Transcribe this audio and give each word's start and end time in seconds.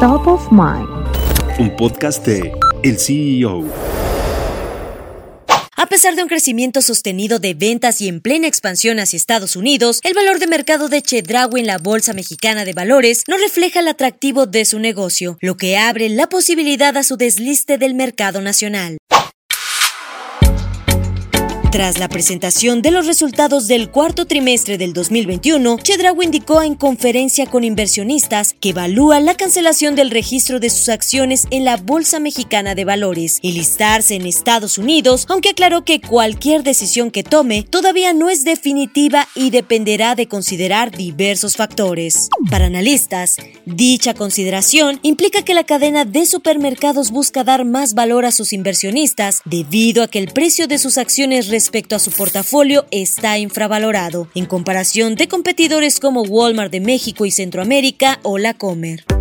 Top 0.00 0.26
of 0.26 0.52
Mind. 0.52 0.86
Un 1.58 1.74
podcast 1.74 2.22
de 2.26 2.52
El 2.82 2.98
CEO. 2.98 3.64
A 5.74 5.86
pesar 5.86 6.14
de 6.14 6.22
un 6.22 6.28
crecimiento 6.28 6.82
sostenido 6.82 7.38
de 7.38 7.54
ventas 7.54 8.02
y 8.02 8.08
en 8.08 8.20
plena 8.20 8.46
expansión 8.46 8.98
hacia 8.98 9.16
Estados 9.16 9.56
Unidos, 9.56 10.00
el 10.02 10.12
valor 10.12 10.38
de 10.38 10.48
mercado 10.48 10.90
de 10.90 11.00
Chedraui 11.00 11.60
en 11.60 11.66
la 11.66 11.78
Bolsa 11.78 12.12
Mexicana 12.12 12.66
de 12.66 12.74
Valores 12.74 13.22
no 13.26 13.38
refleja 13.38 13.80
el 13.80 13.88
atractivo 13.88 14.44
de 14.44 14.66
su 14.66 14.78
negocio, 14.80 15.38
lo 15.40 15.56
que 15.56 15.78
abre 15.78 16.10
la 16.10 16.28
posibilidad 16.28 16.94
a 16.98 17.02
su 17.02 17.16
desliste 17.16 17.78
del 17.78 17.94
mercado 17.94 18.42
nacional. 18.42 18.98
Tras 21.76 21.98
la 21.98 22.08
presentación 22.08 22.80
de 22.80 22.90
los 22.90 23.06
resultados 23.06 23.68
del 23.68 23.90
cuarto 23.90 24.24
trimestre 24.24 24.78
del 24.78 24.94
2021, 24.94 25.76
Chedraui 25.82 26.24
indicó 26.24 26.62
en 26.62 26.74
conferencia 26.74 27.44
con 27.44 27.64
inversionistas 27.64 28.54
que 28.58 28.70
evalúa 28.70 29.20
la 29.20 29.34
cancelación 29.34 29.94
del 29.94 30.10
registro 30.10 30.58
de 30.58 30.70
sus 30.70 30.88
acciones 30.88 31.46
en 31.50 31.66
la 31.66 31.76
Bolsa 31.76 32.18
Mexicana 32.18 32.74
de 32.74 32.86
Valores 32.86 33.40
y 33.42 33.52
listarse 33.52 34.14
en 34.14 34.24
Estados 34.24 34.78
Unidos, 34.78 35.26
aunque 35.28 35.50
aclaró 35.50 35.84
que 35.84 36.00
cualquier 36.00 36.62
decisión 36.62 37.10
que 37.10 37.22
tome 37.22 37.62
todavía 37.62 38.14
no 38.14 38.30
es 38.30 38.44
definitiva 38.44 39.28
y 39.34 39.50
dependerá 39.50 40.14
de 40.14 40.28
considerar 40.28 40.96
diversos 40.96 41.56
factores. 41.56 42.30
Para 42.50 42.64
analistas, 42.64 43.36
dicha 43.66 44.14
consideración 44.14 44.98
implica 45.02 45.42
que 45.42 45.52
la 45.52 45.64
cadena 45.64 46.06
de 46.06 46.24
supermercados 46.24 47.10
busca 47.10 47.44
dar 47.44 47.66
más 47.66 47.92
valor 47.92 48.24
a 48.24 48.32
sus 48.32 48.54
inversionistas 48.54 49.42
debido 49.44 50.02
a 50.02 50.08
que 50.08 50.20
el 50.20 50.28
precio 50.28 50.66
de 50.68 50.78
sus 50.78 50.96
acciones 50.96 51.48
respecto 51.66 51.96
a 51.96 51.98
su 51.98 52.12
portafolio 52.12 52.86
está 52.92 53.38
infravalorado 53.38 54.28
en 54.36 54.46
comparación 54.46 55.16
de 55.16 55.26
competidores 55.26 55.98
como 55.98 56.22
Walmart 56.22 56.70
de 56.70 56.78
México 56.78 57.26
y 57.26 57.32
Centroamérica 57.32 58.20
o 58.22 58.38
la 58.38 58.54
Comer. 58.54 59.15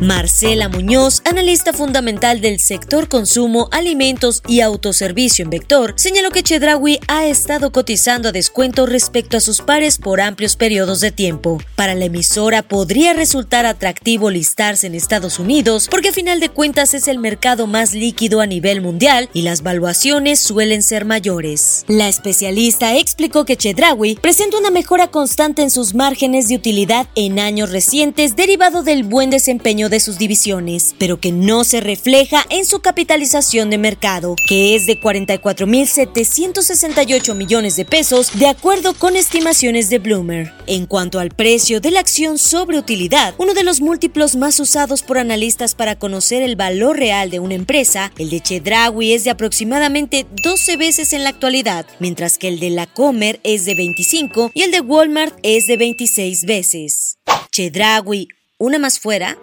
Marcela 0.00 0.70
Muñoz, 0.70 1.20
analista 1.26 1.74
fundamental 1.74 2.40
del 2.40 2.58
sector 2.58 3.06
consumo, 3.06 3.68
alimentos 3.70 4.42
y 4.48 4.62
autoservicio 4.62 5.44
en 5.44 5.50
Vector, 5.50 5.92
señaló 5.96 6.30
que 6.30 6.42
Chedraui 6.42 6.98
ha 7.06 7.26
estado 7.26 7.70
cotizando 7.70 8.30
a 8.30 8.32
descuento 8.32 8.86
respecto 8.86 9.36
a 9.36 9.40
sus 9.40 9.60
pares 9.60 9.98
por 9.98 10.22
amplios 10.22 10.56
periodos 10.56 11.02
de 11.02 11.12
tiempo. 11.12 11.60
Para 11.76 11.94
la 11.94 12.06
emisora 12.06 12.62
podría 12.62 13.12
resultar 13.12 13.66
atractivo 13.66 14.30
listarse 14.30 14.86
en 14.86 14.94
Estados 14.94 15.38
Unidos 15.38 15.86
porque 15.90 16.08
a 16.08 16.12
final 16.12 16.40
de 16.40 16.48
cuentas 16.48 16.94
es 16.94 17.06
el 17.06 17.18
mercado 17.18 17.66
más 17.66 17.92
líquido 17.92 18.40
a 18.40 18.46
nivel 18.46 18.80
mundial 18.80 19.28
y 19.34 19.42
las 19.42 19.62
valuaciones 19.62 20.40
suelen 20.40 20.82
ser 20.82 21.04
mayores. 21.04 21.84
La 21.88 22.08
especialista 22.08 22.96
explicó 22.96 23.44
que 23.44 23.58
Chedraui 23.58 24.14
presenta 24.14 24.56
una 24.56 24.70
mejora 24.70 25.08
constante 25.08 25.60
en 25.60 25.70
sus 25.70 25.94
márgenes 25.94 26.48
de 26.48 26.56
utilidad 26.56 27.06
en 27.16 27.38
años 27.38 27.70
recientes 27.70 28.34
derivado 28.34 28.82
del 28.82 29.04
buen 29.04 29.28
desempeño 29.28 29.89
de 29.90 30.00
sus 30.00 30.16
divisiones, 30.16 30.94
pero 30.98 31.20
que 31.20 31.32
no 31.32 31.64
se 31.64 31.80
refleja 31.80 32.46
en 32.48 32.64
su 32.64 32.80
capitalización 32.80 33.68
de 33.68 33.76
mercado, 33.78 34.36
que 34.48 34.74
es 34.74 34.86
de 34.86 34.98
44.768 35.00 37.34
millones 37.34 37.76
de 37.76 37.84
pesos, 37.84 38.30
de 38.38 38.46
acuerdo 38.46 38.94
con 38.94 39.16
estimaciones 39.16 39.90
de 39.90 39.98
Bloomer. 39.98 40.52
En 40.66 40.86
cuanto 40.86 41.20
al 41.20 41.28
precio 41.30 41.80
de 41.80 41.90
la 41.90 42.00
acción 42.00 42.38
sobre 42.38 42.78
utilidad, 42.78 43.34
uno 43.38 43.54
de 43.54 43.64
los 43.64 43.80
múltiplos 43.80 44.36
más 44.36 44.60
usados 44.60 45.02
por 45.02 45.18
analistas 45.18 45.74
para 45.74 45.98
conocer 45.98 46.42
el 46.42 46.54
valor 46.56 46.96
real 46.96 47.30
de 47.30 47.40
una 47.40 47.54
empresa, 47.54 48.12
el 48.18 48.30
de 48.30 48.40
Chedraui 48.40 49.12
es 49.12 49.24
de 49.24 49.30
aproximadamente 49.30 50.26
12 50.42 50.76
veces 50.76 51.12
en 51.12 51.24
la 51.24 51.30
actualidad, 51.30 51.86
mientras 51.98 52.38
que 52.38 52.46
el 52.48 52.60
de 52.60 52.70
la 52.70 52.86
Comer 52.86 53.40
es 53.42 53.64
de 53.64 53.74
25 53.74 54.52
y 54.54 54.62
el 54.62 54.70
de 54.70 54.80
Walmart 54.80 55.36
es 55.42 55.66
de 55.66 55.76
26 55.76 56.44
veces. 56.44 57.18
Chedraui, 57.50 58.28
una 58.58 58.78
más 58.78 59.00
fuera, 59.00 59.36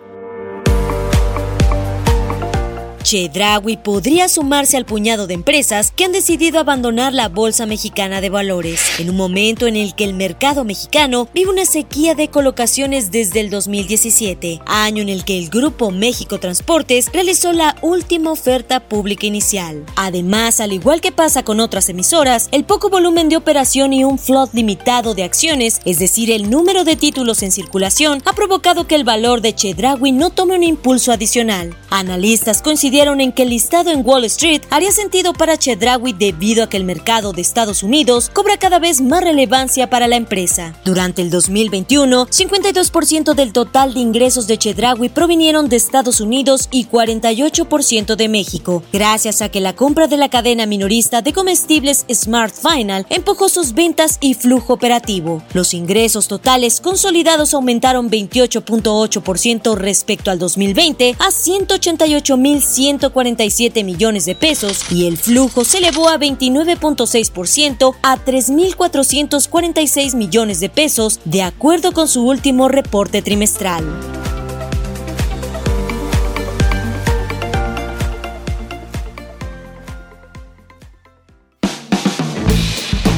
Chedraui 3.07 3.77
podría 3.77 4.27
sumarse 4.27 4.75
al 4.75 4.83
puñado 4.83 5.27
de 5.27 5.33
empresas 5.33 5.93
que 5.95 6.03
han 6.03 6.11
decidido 6.11 6.59
abandonar 6.59 7.13
la 7.13 7.29
Bolsa 7.29 7.65
Mexicana 7.65 8.19
de 8.19 8.29
Valores, 8.29 8.81
en 8.99 9.09
un 9.09 9.15
momento 9.15 9.65
en 9.65 9.77
el 9.77 9.95
que 9.95 10.03
el 10.03 10.13
mercado 10.13 10.65
mexicano 10.65 11.29
vive 11.33 11.49
una 11.49 11.63
sequía 11.63 12.15
de 12.15 12.27
colocaciones 12.27 13.09
desde 13.09 13.39
el 13.39 13.49
2017, 13.49 14.59
año 14.65 15.01
en 15.03 15.07
el 15.07 15.23
que 15.23 15.37
el 15.37 15.49
Grupo 15.49 15.89
México 15.89 16.37
Transportes 16.37 17.09
realizó 17.13 17.53
la 17.53 17.77
última 17.81 18.29
oferta 18.29 18.81
pública 18.81 19.25
inicial. 19.25 19.85
Además, 19.95 20.59
al 20.59 20.73
igual 20.73 20.99
que 20.99 21.13
pasa 21.13 21.43
con 21.43 21.61
otras 21.61 21.87
emisoras, 21.87 22.49
el 22.51 22.65
poco 22.65 22.89
volumen 22.89 23.29
de 23.29 23.37
operación 23.37 23.93
y 23.93 24.03
un 24.03 24.19
float 24.19 24.53
limitado 24.53 25.13
de 25.13 25.23
acciones, 25.23 25.79
es 25.85 25.99
decir, 25.99 26.29
el 26.29 26.49
número 26.49 26.83
de 26.83 26.97
títulos 26.97 27.41
en 27.41 27.53
circulación, 27.53 28.21
ha 28.25 28.33
provocado 28.33 28.85
que 28.85 28.95
el 28.95 29.05
valor 29.05 29.39
de 29.39 29.55
Chedraui 29.55 30.11
no 30.11 30.29
tome 30.29 30.57
un 30.57 30.63
impulso 30.63 31.13
adicional. 31.13 31.73
Analistas 31.89 32.61
coincidieron 32.61 32.96
en 32.97 33.31
que 33.31 33.43
el 33.43 33.49
listado 33.51 33.91
en 33.91 34.03
Wall 34.03 34.25
Street 34.25 34.63
haría 34.71 34.91
sentido 34.91 35.31
para 35.31 35.55
Chedraui 35.55 36.13
debido 36.13 36.63
a 36.63 36.67
que 36.67 36.77
el 36.77 36.83
mercado 36.83 37.31
de 37.31 37.41
Estados 37.41 37.83
Unidos 37.83 38.31
cobra 38.33 38.57
cada 38.57 38.79
vez 38.79 39.01
más 39.01 39.23
relevancia 39.23 39.87
para 39.87 40.07
la 40.07 40.15
empresa. 40.15 40.73
Durante 40.83 41.21
el 41.21 41.29
2021, 41.29 42.25
52% 42.25 43.35
del 43.35 43.53
total 43.53 43.93
de 43.93 43.99
ingresos 43.99 44.47
de 44.47 44.57
Chedraui 44.57 45.09
provinieron 45.09 45.69
de 45.69 45.75
Estados 45.75 46.21
Unidos 46.21 46.69
y 46.71 46.87
48% 46.87 48.15
de 48.15 48.29
México, 48.29 48.81
gracias 48.91 49.43
a 49.43 49.49
que 49.49 49.61
la 49.61 49.75
compra 49.75 50.07
de 50.07 50.17
la 50.17 50.29
cadena 50.29 50.65
minorista 50.65 51.21
de 51.21 51.33
comestibles 51.33 52.03
Smart 52.11 52.51
Final 52.51 53.05
empujó 53.11 53.47
sus 53.47 53.73
ventas 53.73 54.17
y 54.21 54.33
flujo 54.33 54.73
operativo. 54.73 55.43
Los 55.53 55.75
ingresos 55.75 56.27
totales 56.27 56.81
consolidados 56.81 57.53
aumentaron 57.53 58.09
28.8% 58.09 59.75
respecto 59.75 60.31
al 60.31 60.39
2020 60.39 61.15
a 61.19 61.27
188.100 61.27 62.86
147 62.87 63.83
millones 63.83 64.25
de 64.25 64.33
pesos 64.33 64.89
y 64.89 65.07
el 65.07 65.17
flujo 65.17 65.65
se 65.65 65.79
elevó 65.79 66.07
a 66.07 66.17
29.6% 66.17 67.95
a 68.01 68.17
3.446 68.17 70.15
millones 70.15 70.61
de 70.61 70.69
pesos, 70.69 71.19
de 71.25 71.41
acuerdo 71.41 71.91
con 71.91 72.07
su 72.07 72.25
último 72.25 72.69
reporte 72.69 73.21
trimestral. 73.21 73.83